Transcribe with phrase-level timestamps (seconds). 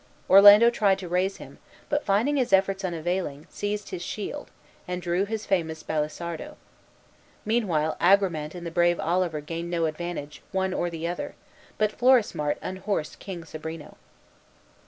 [0.27, 4.49] Orlando tried to raise him, but, finding his efforts unavailing, seized his shield,
[4.87, 6.57] and drew his famous Balisardo.
[7.45, 11.35] Meanwhile Agramant and the brave Oliver gained no advantage, one or the other;
[11.77, 13.95] but Florismart unhorsed the King Sobrino.